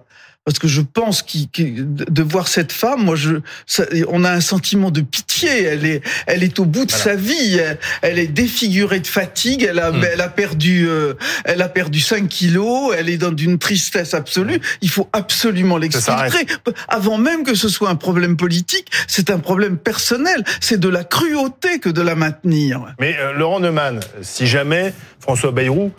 parce 0.47 0.61
que 0.61 0.69
je 0.69 0.81
pense 0.81 1.23
qu'il, 1.23 1.49
qu'il- 1.51 1.85
de 1.93 2.23
voir 2.23 2.47
cette 2.47 2.71
femme, 2.71 3.03
moi, 3.05 3.17
je, 3.17 3.39
ça- 3.67 3.85
on 4.09 4.23
a 4.23 4.31
un 4.31 4.41
sentiment 4.41 4.93
de 4.93 5.01
pitié. 5.01 5.65
Elle 5.65 5.85
est, 5.85 6.03
elle 6.29 6.45
est 6.45 6.61
au 6.61 6.65
bout 6.65 6.85
de 6.87 6.93
Voilà. 6.93 7.05
sa 7.05 7.15
vie. 7.17 7.57
Elle, 7.59 7.79
elle 8.03 8.19
est 8.21 8.29
défigurée 8.29 9.01
de 9.01 9.09
fatigue. 9.09 9.67
Elle 9.69 9.81
a, 9.81 9.91
Hmm. 9.91 10.05
elle 10.13 10.21
a 10.21 10.29
perdu, 10.29 10.87
euh, 10.89 11.15
elle 11.45 11.61
a 11.63 11.69
perdu 11.69 11.99
5 11.99 12.29
kilos. 12.29 12.95
Elle 12.97 13.09
est 13.09 13.17
dans 13.19 13.35
une 13.37 13.59
tristesse 13.59 14.15
absolue. 14.15 14.61
Il 14.83 14.89
faut 14.89 15.09
absolument 15.13 15.79
l'exfiltrer. 15.79 16.47
Avant 16.87 17.19
même 17.19 17.43
que 17.43 17.57
ce 17.57 17.69
soit 17.69 17.91
un 17.91 17.97
problème 17.97 18.37
politique, 18.37 18.87
c'est 19.09 19.31
un 19.31 19.41
problème 19.41 19.77
personnel. 19.77 20.45
C'est 20.61 20.79
de 20.79 20.89
la 20.89 21.03
cruauté 21.03 21.81
que 21.81 21.89
de 21.89 22.03
la 22.03 22.15
maintenir. 22.15 22.95
Mais 23.01 23.17
euh, 23.19 23.33
Laurent 23.33 23.59
Neumann, 23.59 23.99
si 24.23 24.47
jamais 24.47 24.95
François 25.19 25.51
Bayrou 25.51 25.91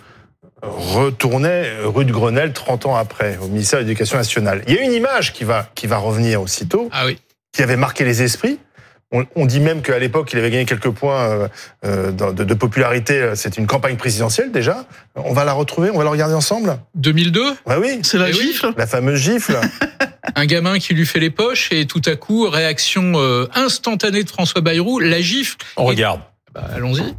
retournait 0.61 1.65
rue 1.83 2.05
de 2.05 2.11
Grenelle 2.11 2.53
30 2.53 2.85
ans 2.87 2.95
après 2.95 3.37
au 3.41 3.47
ministère 3.47 3.79
de 3.79 3.83
l'Éducation 3.85 4.17
nationale, 4.17 4.63
il 4.67 4.75
y 4.75 4.77
a 4.77 4.81
une 4.81 4.93
image 4.93 5.33
qui 5.33 5.43
va, 5.43 5.69
qui 5.75 5.87
va 5.87 5.97
revenir 5.97 6.41
aussitôt, 6.41 6.89
Ah 6.91 7.05
oui. 7.05 7.17
qui 7.53 7.61
avait 7.63 7.75
marqué 7.77 8.03
les 8.03 8.21
esprits. 8.23 8.59
On, 9.13 9.25
on 9.37 9.45
dit 9.45 9.61
même 9.61 9.81
qu'à 9.81 9.97
l'époque, 9.99 10.31
il 10.33 10.39
avait 10.39 10.49
gagné 10.51 10.65
quelques 10.65 10.89
points 10.89 11.21
euh, 11.29 11.47
euh, 11.85 12.11
de, 12.11 12.43
de 12.43 12.53
popularité. 12.53 13.31
C'était 13.35 13.61
une 13.61 13.67
campagne 13.67 13.95
présidentielle 13.95 14.51
déjà. 14.51 14.85
On 15.15 15.31
va 15.31 15.45
la 15.45 15.53
retrouver, 15.53 15.89
on 15.91 15.97
va 15.97 16.03
la 16.03 16.09
regarder 16.09 16.33
ensemble? 16.35 16.77
2002, 16.95 17.41
Bah 17.65 17.77
oui, 17.79 17.99
C'est 18.03 18.17
la 18.17 18.29
Eh 18.29 18.33
oui. 18.33 18.39
gifle? 18.51 18.73
la 18.75 18.85
fameuse 18.85 19.21
gifle. 19.21 19.57
un 20.35 20.45
gamin 20.45 20.77
qui 20.77 20.93
lui 20.93 21.05
fait 21.05 21.19
les 21.21 21.29
poches 21.29 21.71
et 21.71 21.85
tout 21.85 22.01
à 22.05 22.17
coup, 22.17 22.49
réaction 22.49 23.13
euh, 23.15 23.47
instantanée 23.55 24.23
de 24.25 24.29
François 24.29 24.59
Bayrou, 24.59 24.99
la 24.99 25.21
gifle. 25.21 25.55
On 25.77 25.85
regarde. 25.85 26.19
Bah, 26.53 26.65
Allons-y. 26.75 27.15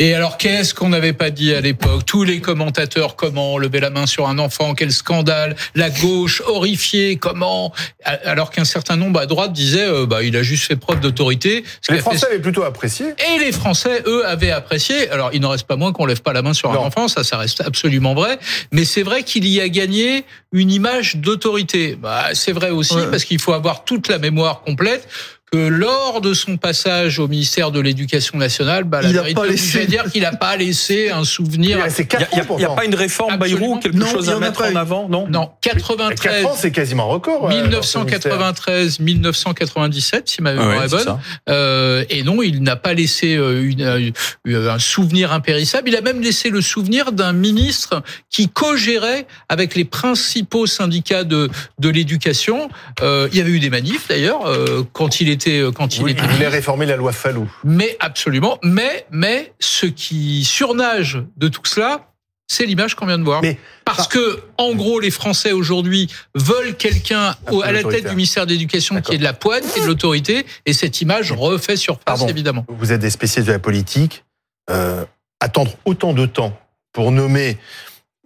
Et 0.00 0.12
alors, 0.12 0.38
qu'est-ce 0.38 0.74
qu'on 0.74 0.88
n'avait 0.88 1.12
pas 1.12 1.30
dit 1.30 1.54
à 1.54 1.60
l'époque? 1.60 2.04
Tous 2.04 2.24
les 2.24 2.40
commentateurs, 2.40 3.14
comment? 3.14 3.58
Lever 3.58 3.78
la 3.78 3.90
main 3.90 4.06
sur 4.06 4.26
un 4.26 4.40
enfant, 4.40 4.74
quel 4.74 4.90
scandale 4.90 5.54
La 5.76 5.88
gauche 5.88 6.42
horrifiée, 6.48 7.14
comment? 7.16 7.72
Alors 8.02 8.50
qu'un 8.50 8.64
certain 8.64 8.96
nombre 8.96 9.20
à 9.20 9.26
droite 9.26 9.52
disait, 9.52 9.86
euh, 9.86 10.04
bah, 10.04 10.24
il 10.24 10.36
a 10.36 10.42
juste 10.42 10.64
fait 10.64 10.74
preuve 10.74 10.98
d'autorité. 10.98 11.62
ce 11.80 11.92
Les 11.92 11.98
fait 11.98 12.02
Français 12.02 12.26
avaient 12.26 12.40
plutôt 12.40 12.64
apprécié. 12.64 13.06
et 13.36 13.38
les 13.38 13.52
Français, 13.52 14.02
eux, 14.08 14.26
avaient 14.26 14.50
apprécié. 14.50 15.08
Alors, 15.10 15.30
il 15.32 15.40
n'en 15.40 15.50
reste 15.50 15.68
pas 15.68 15.76
moins 15.76 15.92
qu'on 15.92 16.06
lève 16.06 16.22
pas 16.22 16.32
la 16.32 16.42
main 16.42 16.54
sur 16.54 16.72
un 16.72 16.76
enfant, 16.76 17.06
ça, 17.06 17.22
ça 17.22 17.38
reste 17.38 17.60
absolument 17.60 18.14
vrai. 18.14 18.40
Mais 18.72 18.84
c'est 18.84 19.04
vrai 19.04 19.22
qu'il 19.22 19.46
y 19.46 19.60
a 19.60 19.68
gagné 19.68 20.24
une 20.50 20.72
image 20.72 21.16
d'autorité. 21.16 21.94
Bah, 21.94 22.30
c'est 22.32 22.52
vrai 22.52 22.70
aussi 22.70 22.96
Ouais. 22.96 23.10
parce 23.12 23.24
qu'il 23.24 23.38
faut 23.40 23.52
avoir 23.52 23.84
toute 23.84 24.08
la 24.08 24.18
mémoire 24.18 24.62
complète 24.62 25.06
que 25.54 25.68
lors 25.68 26.20
de 26.20 26.34
son 26.34 26.56
passage 26.56 27.20
au 27.20 27.28
ministère 27.28 27.70
de 27.70 27.78
l'Éducation 27.78 28.38
nationale, 28.38 28.82
bah, 28.82 29.02
la 29.02 29.10
Il 29.10 29.18
a 29.18 29.22
vérité, 29.22 29.40
pas 29.40 29.46
je 29.46 29.52
laissé- 29.52 29.86
dire 29.86 30.04
qu'il 30.10 30.22
n'a 30.22 30.32
pas 30.34 30.56
laissé 30.56 31.10
un 31.10 31.22
souvenir. 31.22 31.78
Il 31.96 32.06
4 32.06 32.34
n'y 32.58 32.64
a, 32.64 32.72
a 32.72 32.74
pas 32.74 32.84
une 32.84 32.94
réforme 32.96 33.34
Absolument. 33.34 33.60
Bayrou, 33.60 33.78
quelque 33.78 33.96
Non, 33.96 34.06
chose 34.06 34.28
à 34.30 34.34
a 34.36 34.40
mettre 34.40 34.58
pas 34.62 34.72
en 34.72 34.76
avant, 34.76 35.08
non 35.08 35.28
Non, 35.28 35.50
93, 35.60 36.18
4 36.42 36.46
ans, 36.46 36.54
c'est 36.56 36.72
quasiment 36.72 37.06
record. 37.06 37.44
ouais, 37.44 37.50
dans 37.68 37.82
ce 37.82 37.98
ministère. 37.98 38.32
1993, 38.32 38.98
1997, 38.98 40.28
si 40.28 40.42
ma 40.42 40.54
mémoire 40.54 40.76
Ouais, 40.78 40.86
est 40.86 40.88
bonne. 40.88 41.18
Euh, 41.48 42.04
et 42.10 42.24
non, 42.24 42.42
il 42.42 42.62
n'a 42.64 42.74
pas 42.74 42.94
laissé 42.94 43.36
euh, 43.36 43.62
une, 43.64 43.82
euh, 43.82 44.70
un 44.72 44.78
souvenir 44.80 45.32
impérissable. 45.32 45.88
Il 45.88 45.94
a 45.96 46.00
même 46.00 46.20
laissé 46.20 46.50
le 46.50 46.62
souvenir 46.62 47.12
d'un 47.12 47.32
ministre 47.32 48.02
qui 48.28 48.48
co-gérait 48.48 49.26
avec 49.48 49.76
les 49.76 49.84
principaux 49.84 50.66
syndicats 50.66 51.22
de, 51.22 51.48
de 51.78 51.88
l'éducation. 51.88 52.68
Euh, 53.02 53.28
il 53.30 53.38
y 53.38 53.40
avait 53.40 53.50
eu 53.52 53.60
des 53.60 53.70
manifs 53.70 54.08
d'ailleurs 54.08 54.46
euh, 54.46 54.82
quand 54.92 55.20
il 55.20 55.28
était 55.28 55.43
quand 55.74 55.96
il 55.96 56.02
Oui, 56.04 56.10
était. 56.12 56.22
il 56.24 56.30
voulait 56.30 56.48
réformer 56.48 56.86
la 56.86 56.96
loi 56.96 57.12
Fallou. 57.12 57.50
Mais 57.64 57.96
absolument. 58.00 58.58
Mais 58.62 59.06
mais 59.10 59.52
ce 59.60 59.86
qui 59.86 60.44
surnage 60.44 61.22
de 61.36 61.48
tout 61.48 61.62
cela, 61.64 62.10
c'est 62.46 62.66
l'image 62.66 62.94
qu'on 62.94 63.06
vient 63.06 63.18
de 63.18 63.24
voir. 63.24 63.40
Mais- 63.42 63.58
Parce 63.84 64.06
que, 64.06 64.40
en 64.58 64.74
gros, 64.74 65.00
les 65.00 65.10
Français 65.10 65.52
aujourd'hui 65.52 66.10
veulent 66.34 66.74
quelqu'un 66.76 67.34
à 67.62 67.72
la 67.72 67.82
tête 67.82 68.04
du 68.08 68.14
ministère 68.14 68.44
de 68.46 68.52
l'Éducation 68.52 69.00
qui 69.00 69.14
est 69.14 69.18
de 69.18 69.24
la 69.24 69.32
poigne, 69.32 69.62
qui 69.72 69.78
est 69.78 69.82
de 69.82 69.86
l'autorité, 69.86 70.44
et 70.66 70.72
cette 70.72 71.00
image 71.00 71.32
refait 71.32 71.76
surface, 71.76 72.04
Pardon. 72.04 72.28
évidemment. 72.28 72.66
Vous 72.68 72.92
êtes 72.92 73.00
des 73.00 73.10
spécialistes 73.10 73.48
de 73.48 73.52
la 73.52 73.58
politique. 73.58 74.24
Euh, 74.70 75.04
attendre 75.40 75.72
autant 75.84 76.12
de 76.14 76.24
temps 76.26 76.58
pour 76.92 77.10
nommer 77.12 77.58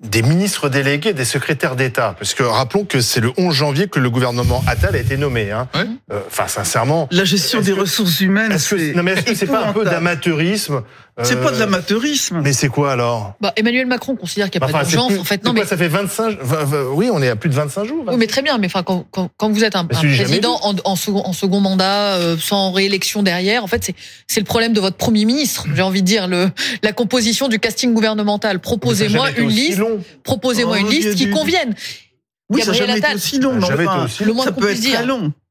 des 0.00 0.22
ministres 0.22 0.68
délégués, 0.68 1.12
des 1.12 1.24
secrétaires 1.24 1.74
d'État, 1.74 2.14
parce 2.18 2.32
que 2.32 2.44
rappelons 2.44 2.84
que 2.84 3.00
c'est 3.00 3.20
le 3.20 3.32
11 3.36 3.52
janvier 3.52 3.88
que 3.88 3.98
le 3.98 4.10
gouvernement 4.10 4.62
Attal 4.68 4.94
a 4.94 4.98
été 4.98 5.16
nommé. 5.16 5.50
hein. 5.50 5.68
Ouais. 5.74 5.86
Euh, 6.12 6.20
Enfin, 6.28 6.46
sincèrement, 6.46 7.08
La 7.10 7.24
gestion 7.24 7.60
des 7.60 7.72
que- 7.72 7.80
ressources 7.80 8.20
humaines, 8.20 8.52
est-ce 8.52 8.74
que 8.74 8.78
c'est 8.78 8.92
non 8.94 9.02
mais 9.02 9.12
est-ce 9.12 9.22
que 9.24 9.34
c'est 9.34 9.46
pas 9.46 9.66
un 9.66 9.72
peu 9.72 9.84
d'amateurisme 9.84 10.82
C'est 11.24 11.36
euh, 11.36 11.42
pas 11.42 11.50
de 11.52 11.58
l'amateurisme. 11.58 12.40
Mais 12.42 12.52
c'est 12.52 12.68
quoi 12.68 12.92
alors? 12.92 13.34
Bah, 13.40 13.52
Emmanuel 13.56 13.86
Macron 13.86 14.14
considère 14.16 14.50
qu'il 14.50 14.60
n'y 14.60 14.64
a 14.66 14.68
Enfin, 14.68 14.78
pas 14.78 14.84
d'urgence. 14.84 15.08
plus- 15.12 15.18
En 15.18 15.24
fait, 15.24 15.44
non, 15.44 15.52
quoi, 15.52 15.62
mais 15.62 15.66
ça 15.68 15.76
fait 15.76 15.88
25 15.88 16.38
vingt- 16.40 16.64
vingt- 16.64 16.84
oui, 16.92 17.08
on 17.12 17.20
est 17.22 17.28
à 17.28 17.36
plus 17.36 17.48
de 17.50 17.54
25 17.54 17.84
jours. 17.84 18.04
Oui, 18.06 18.14
mais 18.18 18.26
très 18.26 18.42
bien. 18.42 18.58
Mais 18.58 18.66
enfin, 18.66 18.82
quand, 18.82 19.04
quand, 19.10 19.28
quand 19.36 19.50
vous 19.50 19.64
êtes 19.64 19.74
un, 19.76 19.84
président 19.84 20.58
en, 20.62 20.74
en 20.84 20.96
second, 20.96 21.22
en 21.24 21.32
second 21.32 21.60
mandat, 21.60 22.16
euh, 22.16 22.36
sans 22.38 22.70
réélection 22.72 23.22
derrière, 23.22 23.64
en 23.64 23.66
fait, 23.66 23.84
c'est 23.84 23.94
c'est 24.28 24.40
le 24.40 24.46
problème 24.46 24.72
de 24.72 24.80
votre 24.80 24.96
premier 24.96 25.24
ministre. 25.24 25.66
J'ai 25.74 25.82
envie 25.82 26.02
de 26.02 26.06
dire 26.06 26.28
le 26.28 26.50
la 26.82 26.92
composition 26.92 27.48
du 27.48 27.58
casting 27.58 27.94
gouvernemental. 27.94 28.60
Proposez-moi 28.60 29.30
une 29.38 29.48
liste. 29.48 29.80
Proposez-moi 30.22 30.76
Oh, 30.78 30.80
une 30.84 30.88
liste 30.90 31.14
qui 31.16 31.26
du- 31.26 31.30
convienne. 31.30 31.74
Oui, 32.50 32.62
ça 32.62 32.72
n'a 32.72 32.78
Gabriel 32.78 32.88
jamais 33.02 33.12
été 33.12 33.14
aussi 33.16 33.38
long. 33.40 33.60
Ça 33.60 33.74
été 33.74 33.86
enfin, 33.86 34.04
aussi 34.04 34.24
Le 34.24 34.32
moins 34.32 34.44
ça 34.46 34.52
qu'on 34.52 34.60
puisse 34.60 34.80
dire, 34.80 35.02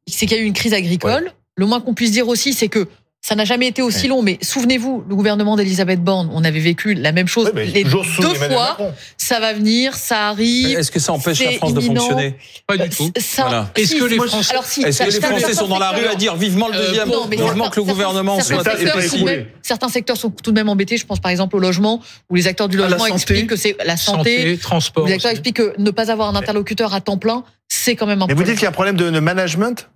c'est 0.07 0.25
qu'il 0.25 0.37
y 0.37 0.39
a 0.39 0.43
eu 0.43 0.47
une 0.47 0.53
crise 0.53 0.73
agricole. 0.73 1.31
Le 1.57 1.65
moins 1.65 1.79
qu'on 1.81 1.93
puisse 1.93 2.11
dire 2.11 2.27
aussi, 2.27 2.53
c'est 2.53 2.67
que 2.69 2.87
ça 3.27 3.35
n'a 3.35 3.43
jamais 3.43 3.67
été 3.67 3.81
aussi 3.81 4.03
Ouais. 4.03 4.07
long. 4.07 4.21
Mais 4.21 4.37
souvenez-vous, 4.41 5.03
le 5.09 5.13
gouvernement 5.15 5.57
d'Elisabeth 5.57 6.01
Borne, 6.01 6.29
on 6.33 6.45
avait 6.45 6.61
vécu 6.61 6.93
la 6.93 7.11
même 7.11 7.27
chose 7.27 7.51
Oui, 7.53 7.69
les 7.73 7.83
deux 7.83 7.89
Emmanuel 7.89 8.51
fois. 8.51 8.67
Macron. 8.69 8.93
Ça 9.17 9.41
va 9.41 9.51
venir, 9.51 9.95
ça 9.95 10.29
arrive. 10.29 10.77
Est-ce 10.79 10.91
que 10.91 10.99
ça 10.99 11.11
empêche 11.11 11.43
la 11.43 11.51
France 11.53 11.73
de 11.73 11.81
fonctionner 11.81 12.37
Pas 12.65 12.77
du 12.77 12.83
Euh, 12.83 12.87
tout. 12.87 13.11
ça- 13.19 13.41
Voilà. 13.43 13.69
Est-ce 13.75 13.95
que 13.95 14.05
les 14.05 14.15
Français- 14.15 14.51
alors 14.51 14.63
si, 14.65 14.81
Est-ce 14.81 14.99
que 14.99 15.03
les 15.05 15.11
certains 15.11 15.27
Français 15.37 15.53
sont 15.53 15.67
dans 15.67 15.77
la 15.79 15.89
rue 15.91 16.05
à 16.07 16.15
dire 16.15 16.37
vivement 16.37 16.69
le 16.69 16.75
Euh, 16.75 16.87
deuxième 16.87 17.09
non, 17.09 17.27
mais 17.29 17.35
Vivement 17.35 17.65
certains- 17.65 17.69
que 17.71 17.75
le 17.81 17.85
gouvernement 17.85 18.39
certains 18.39 18.63
soit 18.63 18.77
secteurs 18.77 19.03
sont 19.03 19.25
même- 19.25 19.45
certains 19.61 19.89
secteurs 19.89 20.15
sont 20.17 20.29
tout 20.29 20.51
de 20.51 20.55
même 20.55 20.69
embêtés. 20.69 20.95
Je 20.95 21.05
pense 21.05 21.19
par 21.19 21.31
exemple 21.31 21.55
au 21.57 21.59
logement, 21.59 22.01
où 22.29 22.35
les 22.35 22.47
acteurs 22.47 22.69
du 22.69 22.77
logement 22.77 22.97
santé. 22.99 23.13
expliquent 23.13 23.47
que 23.47 23.55
c'est 23.57 23.75
la 23.85 23.97
santé. 23.97 24.37
Santé, 24.37 24.57
transport. 24.57 25.05
les 25.05 25.13
acteurs 25.15 25.31
aussi. 25.31 25.39
expliquent 25.39 25.57
que 25.57 25.73
ne 25.77 25.91
pas 25.91 26.09
avoir 26.11 26.29
un 26.29 26.35
interlocuteur 26.35 26.93
à 26.93 27.01
temps 27.01 27.17
plein, 27.17 27.43
c'est 27.67 27.95
quand 27.97 28.05
même 28.05 28.21
un 28.21 28.27
Mais 28.27 28.33
vous 28.33 28.37
problème. 28.37 28.45
dites 28.53 28.59
qu'il 28.59 28.63
y 28.63 28.67
a 28.67 28.69
un 28.69 28.71
problème 28.71 28.95
de 28.95 29.19
management 29.19 29.89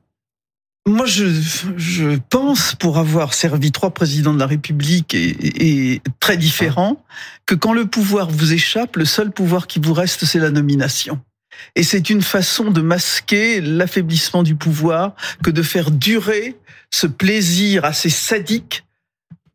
Moi, 0.87 1.05
je, 1.05 1.25
je 1.77 2.17
pense, 2.29 2.73
pour 2.75 2.97
avoir 2.97 3.35
servi 3.35 3.71
trois 3.71 3.91
présidents 3.91 4.33
de 4.33 4.39
la 4.39 4.47
République 4.47 5.13
et, 5.13 5.93
et 5.93 6.01
très 6.19 6.37
différents, 6.37 7.03
que 7.45 7.53
quand 7.53 7.73
le 7.73 7.85
pouvoir 7.85 8.29
vous 8.29 8.53
échappe, 8.53 8.95
le 8.95 9.05
seul 9.05 9.31
pouvoir 9.31 9.67
qui 9.67 9.79
vous 9.79 9.93
reste, 9.93 10.25
c'est 10.25 10.39
la 10.39 10.49
nomination. 10.49 11.19
Et 11.75 11.83
c'est 11.83 12.09
une 12.09 12.23
façon 12.23 12.71
de 12.71 12.81
masquer 12.81 13.61
l'affaiblissement 13.61 14.41
du 14.41 14.55
pouvoir 14.55 15.13
que 15.43 15.51
de 15.51 15.61
faire 15.61 15.91
durer 15.91 16.57
ce 16.89 17.05
plaisir 17.05 17.85
assez 17.85 18.09
sadique 18.09 18.83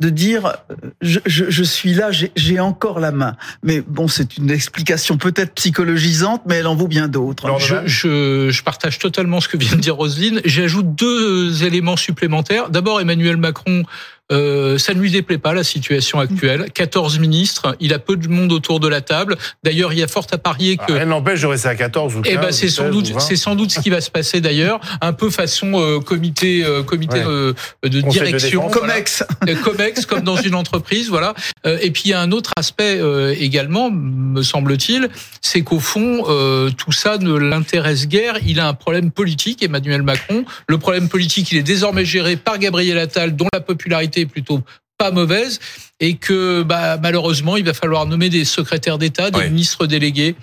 de 0.00 0.11
dire 0.11 0.47
euh, 0.47 0.75
je, 1.00 1.21
je, 1.25 1.47
je 1.49 1.62
suis 1.62 1.95
là, 1.95 2.11
j'ai- 2.12 2.31
j'ai 2.37 2.61
encore 2.61 3.00
la 3.00 3.12
main. 3.12 3.37
Mais 3.62 3.81
bon, 3.81 4.09
c'est 4.09 4.37
une 4.37 4.50
explication 4.50 5.17
peut-être 5.17 5.55
psychologisante, 5.55 6.43
mais 6.47 6.57
elle 6.57 6.67
en 6.67 6.75
vaut 6.75 6.88
bien 6.88 7.09
d'autres. 7.09 7.47
Alors, 7.47 7.59
Je, 7.59 7.76
je, 7.87 8.50
je 8.50 8.62
partage 8.62 8.99
totalement 8.99 9.41
ce 9.41 9.49
que 9.49 9.57
vient 9.57 9.75
de 9.76 9.81
dire 9.81 9.97
Roselyne. 9.97 10.41
J'ajoute 10.45 10.95
deux 10.95 11.65
éléments 11.65 11.97
supplémentaires. 11.97 12.69
D'abord, 12.69 13.00
Emmanuel 13.00 13.37
Macron, 13.38 13.85
euh, 14.33 14.76
ça 14.78 14.92
ne 14.95 15.00
lui 15.00 15.11
déplaît 15.11 15.38
pas 15.38 15.54
la 15.54 15.62
situation 15.64 16.18
actuelle. 16.18 16.66
14 16.75 17.18
ministres, 17.18 17.76
il 17.80 17.92
a 17.95 17.99
peu 17.99 18.16
de 18.16 18.28
monde 18.28 18.52
autour 18.52 18.80
de 18.80 18.88
la 18.88 19.00
table. 19.00 19.37
D'ailleurs, 19.62 19.92
il 19.92 19.99
y 19.99 20.02
a 20.02 20.09
fort 20.09 20.26
à 20.33 20.38
parier 20.38 20.76
que 20.76 20.92
Rien 20.92 21.04
n'empêche 21.06 21.40
de 21.42 21.47
rester 21.47 21.68
à 21.68 21.75
14 21.76 22.16
ou 22.16 22.23
15 22.23 22.33
eh 22.35 22.37
ben, 22.38 22.52
c'est 22.52 22.68
sans 22.68 22.85
16 22.85 22.92
doute, 22.92 23.11
ou 23.11 23.14
20. 23.14 23.21
c'est 23.21 23.37
sans 23.37 23.54
doute 23.54 23.71
ce 23.71 23.80
qui 23.80 23.90
va 23.90 24.00
se 24.00 24.11
passer 24.11 24.40
d'ailleurs, 24.40 24.80
un 25.00 25.12
peu 25.12 25.30
façon 25.30 25.73
euh, 25.80 26.00
comité, 26.00 26.64
euh, 26.64 26.83
comité 26.83 27.18
Ouais. 27.18 27.25
euh, 27.26 27.52
de 27.85 28.00
Conseil 28.00 28.21
de 28.23 28.26
direction, 28.26 28.66
défense. 28.66 28.78
voilà. 28.78 28.92
Comex. 28.95 29.25
Euh, 29.49 29.54
Comex 29.62 30.06
comme 30.06 30.21
dans 30.23 30.37
une 30.37 30.54
entreprise, 30.54 31.09
voilà. 31.09 31.35
Euh, 31.66 31.78
Et 31.80 31.90
puis 31.90 32.02
il 32.06 32.11
y 32.11 32.14
a 32.14 32.21
un 32.21 32.33
autre 32.33 32.50
aspect 32.56 32.99
euh, 32.99 33.35
également, 33.38 33.90
me 33.90 34.42
semble-t-il, 34.42 35.09
c'est 35.40 35.62
qu'au 35.62 35.78
fond 35.78 36.25
euh, 36.28 36.71
tout 36.71 36.92
ça 36.92 37.18
ne 37.18 37.33
l'intéresse 37.37 38.09
guère. 38.09 38.38
Il 38.47 38.59
a 38.61 38.66
un 38.68 38.75
problème 38.75 39.11
politique, 39.11 39.62
Emmanuel 39.62 40.02
Macron. 40.02 40.45
Le 40.68 40.78
problème 40.78 41.09
politique, 41.09 41.52
il 41.52 41.59
est 41.59 41.62
désormais 41.62 42.04
géré 42.04 42.37
par 42.37 42.59
Gabriel 42.59 42.99
Attal, 42.99 43.37
dont 43.37 43.47
la 43.52 43.61
popularité 43.61 44.15
plutôt 44.25 44.62
pas 44.96 45.11
mauvaise, 45.11 45.61
et 46.00 46.14
que 46.14 46.62
bah, 46.62 46.96
malheureusement 47.02 47.58
il 47.58 47.64
va 47.66 47.75
falloir 47.75 48.06
nommer 48.06 48.30
des 48.30 48.46
secrétaires 48.46 48.96
d'État, 48.96 49.30
des 49.30 49.40
Oui. 49.40 49.50
ministres 49.50 49.87
délégués. 49.87 50.37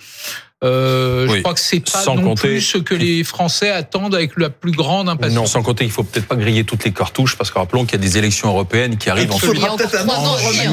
Euh, 0.63 1.27
Oui. 1.27 1.37
Je 1.37 1.41
crois 1.41 1.53
que 1.55 1.59
c'est 1.59 1.79
pas 1.81 2.03
Sans 2.03 2.15
non 2.15 2.21
compter- 2.21 2.47
plus 2.47 2.61
ce 2.61 2.77
que 2.77 2.93
les 2.95 3.23
Français 3.25 3.69
attendent 3.69 4.15
avec 4.15 4.37
la 4.37 4.49
plus 4.49 4.71
grande 4.71 5.09
impatience. 5.09 5.35
Non, 5.35 5.45
sans 5.45 5.61
compter 5.61 5.83
qu'il 5.83 5.91
faut 5.91 6.03
peut-être 6.03 6.27
pas 6.27 6.37
griller 6.37 6.63
toutes 6.63 6.85
les 6.85 6.93
cartouches 6.93 7.35
parce 7.35 7.51
que 7.51 7.57
rappelons 7.59 7.83
qu'il 7.83 7.93
y 7.93 8.01
a 8.01 8.05
des 8.05 8.17
élections 8.17 8.47
européennes 8.47 8.97
qui 8.97 9.09
arrivent 9.09 9.31
en 9.31 9.35
Il 9.35 9.41
faudra 9.41 9.75
Il 9.75 10.69